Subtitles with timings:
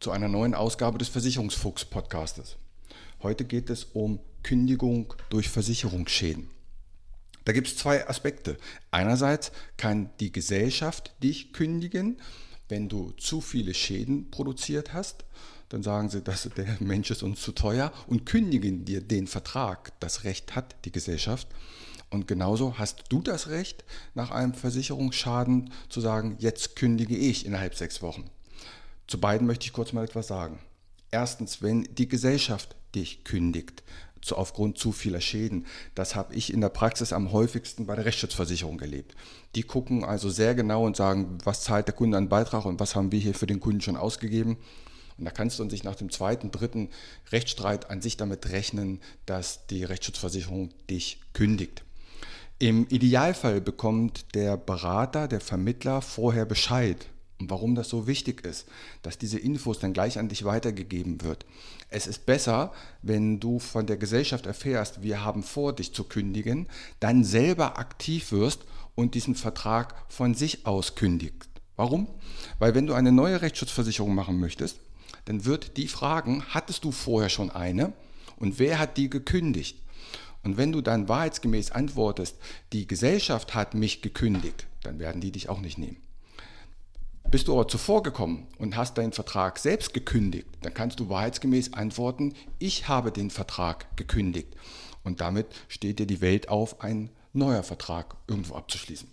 [0.00, 2.56] zu einer neuen Ausgabe des Versicherungsfuchs-Podcastes.
[3.22, 6.50] Heute geht es um Kündigung durch Versicherungsschäden.
[7.44, 8.56] Da gibt es zwei Aspekte.
[8.90, 12.18] Einerseits kann die Gesellschaft dich kündigen,
[12.68, 15.24] wenn du zu viele Schäden produziert hast.
[15.68, 19.92] Dann sagen sie, dass der Mensch ist uns zu teuer und kündigen dir den Vertrag.
[20.00, 21.48] Das Recht hat die Gesellschaft.
[22.10, 27.74] Und genauso hast du das Recht, nach einem Versicherungsschaden zu sagen, jetzt kündige ich innerhalb
[27.74, 28.30] sechs Wochen.
[29.06, 30.58] Zu beiden möchte ich kurz mal etwas sagen.
[31.10, 33.82] Erstens, wenn die Gesellschaft dich kündigt,
[34.26, 35.66] zu, aufgrund zu vieler Schäden.
[35.94, 39.14] Das habe ich in der Praxis am häufigsten bei der Rechtsschutzversicherung erlebt.
[39.54, 42.94] Die gucken also sehr genau und sagen, was zahlt der Kunde an Beitrag und was
[42.94, 44.58] haben wir hier für den Kunden schon ausgegeben.
[45.18, 46.90] Und da kannst du sich nach dem zweiten, dritten
[47.32, 51.84] Rechtsstreit an sich damit rechnen, dass die Rechtsschutzversicherung dich kündigt.
[52.58, 57.06] Im Idealfall bekommt der Berater, der Vermittler vorher Bescheid,
[57.38, 58.66] und warum das so wichtig ist,
[59.02, 61.44] dass diese Infos dann gleich an dich weitergegeben wird.
[61.90, 66.66] Es ist besser, wenn du von der Gesellschaft erfährst, wir haben vor, dich zu kündigen,
[67.00, 68.60] dann selber aktiv wirst
[68.94, 71.50] und diesen Vertrag von sich aus kündigst.
[71.76, 72.08] Warum?
[72.58, 74.80] Weil wenn du eine neue Rechtsschutzversicherung machen möchtest,
[75.26, 77.92] dann wird die fragen, hattest du vorher schon eine
[78.36, 79.82] und wer hat die gekündigt?
[80.42, 82.36] Und wenn du dann wahrheitsgemäß antwortest,
[82.72, 85.96] die Gesellschaft hat mich gekündigt, dann werden die dich auch nicht nehmen.
[87.30, 91.72] Bist du aber zuvor gekommen und hast deinen Vertrag selbst gekündigt, dann kannst du wahrheitsgemäß
[91.72, 94.54] antworten, ich habe den Vertrag gekündigt.
[95.02, 99.08] Und damit steht dir die Welt auf, ein neuer Vertrag irgendwo abzuschließen.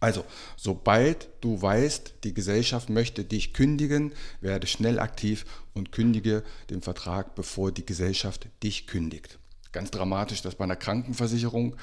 [0.00, 0.24] Also,
[0.56, 7.34] sobald du weißt, die Gesellschaft möchte dich kündigen, werde schnell aktiv und kündige den Vertrag,
[7.34, 9.38] bevor die Gesellschaft dich kündigt.
[9.72, 11.76] Ganz dramatisch, dass bei einer Krankenversicherung,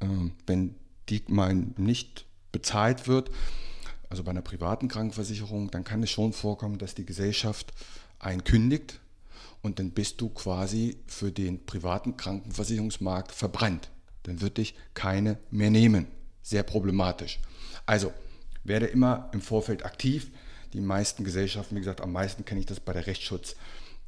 [0.00, 0.06] äh,
[0.46, 0.74] wenn
[1.10, 3.30] die mal nicht bezahlt wird,
[4.10, 7.72] also bei einer privaten Krankenversicherung, dann kann es schon vorkommen, dass die Gesellschaft
[8.18, 9.00] einen kündigt
[9.62, 13.90] und dann bist du quasi für den privaten Krankenversicherungsmarkt verbrannt.
[14.24, 16.06] Dann wird dich keine mehr nehmen.
[16.42, 17.38] Sehr problematisch.
[17.86, 18.12] Also
[18.64, 20.30] werde immer im Vorfeld aktiv.
[20.72, 23.54] Die meisten Gesellschaften, wie gesagt, am meisten kenne ich das bei der Rechtsschutz,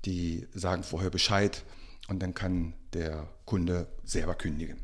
[0.05, 1.63] die sagen vorher Bescheid
[2.09, 4.79] und dann kann der Kunde selber kündigen.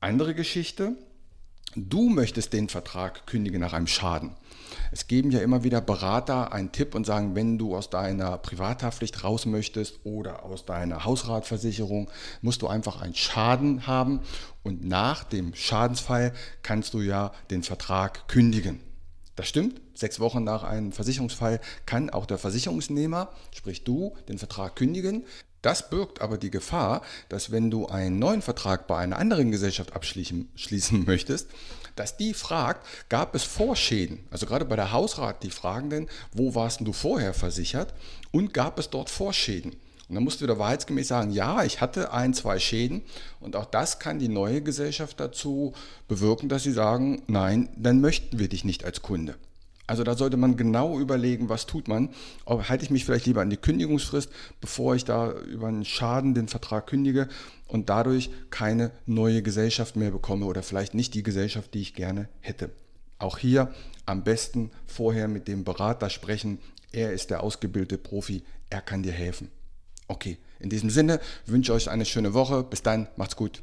[0.00, 0.96] Andere Geschichte,
[1.74, 4.32] Du möchtest den Vertrag kündigen nach einem Schaden.
[4.90, 9.24] Es geben ja immer wieder Berater einen Tipp und sagen, wenn du aus deiner Privathaftpflicht
[9.24, 12.10] raus möchtest oder aus deiner Hausratversicherung,
[12.42, 14.20] musst du einfach einen Schaden haben
[14.62, 18.80] und nach dem Schadensfall kannst du ja den Vertrag kündigen.
[19.34, 19.80] Das stimmt.
[19.94, 25.24] Sechs Wochen nach einem Versicherungsfall kann auch der Versicherungsnehmer, sprich du, den Vertrag kündigen.
[25.62, 29.94] Das birgt aber die Gefahr, dass wenn du einen neuen Vertrag bei einer anderen Gesellschaft
[29.94, 30.48] abschließen
[31.06, 31.48] möchtest,
[31.96, 34.24] dass die fragt, gab es Vorschäden?
[34.30, 37.94] Also gerade bei der Hausrat, die fragen denn, wo warst du vorher versichert
[38.30, 39.76] und gab es dort Vorschäden?
[40.08, 43.02] Und dann musst du wieder wahrheitsgemäß sagen, ja, ich hatte ein, zwei Schäden
[43.40, 45.74] und auch das kann die neue Gesellschaft dazu
[46.08, 49.36] bewirken, dass sie sagen, nein, dann möchten wir dich nicht als Kunde.
[49.92, 52.08] Also da sollte man genau überlegen, was tut man.
[52.46, 56.32] Ob, halte ich mich vielleicht lieber an die Kündigungsfrist, bevor ich da über einen Schaden
[56.32, 57.28] den Vertrag kündige
[57.68, 62.30] und dadurch keine neue Gesellschaft mehr bekomme oder vielleicht nicht die Gesellschaft, die ich gerne
[62.40, 62.70] hätte.
[63.18, 63.74] Auch hier
[64.06, 66.58] am besten vorher mit dem Berater sprechen.
[66.90, 69.50] Er ist der ausgebildete Profi, er kann dir helfen.
[70.08, 72.62] Okay, in diesem Sinne wünsche ich euch eine schöne Woche.
[72.62, 73.62] Bis dann, macht's gut.